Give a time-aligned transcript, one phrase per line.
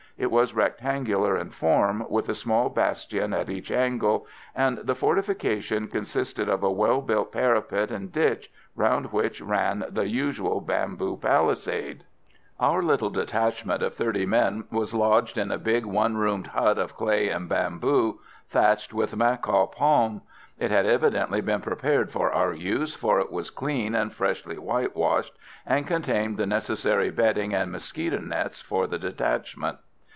[0.17, 5.87] It was rectangular in form, with a small bastion at each angle, and the fortification
[5.87, 12.03] consisted of a well built parapet and ditch, round which ran the usual bamboo palisades.
[12.59, 16.95] Our little detachment of thirty men was lodged in a big, one roomed hut of
[16.97, 20.21] clay and bamboo, thatched with macaw palm.
[20.59, 25.35] It had evidently been prepared for our use, for it was clean and freshly whitewashed,
[25.65, 29.79] and contained the necessary bedding and mosquito nets for the detachment.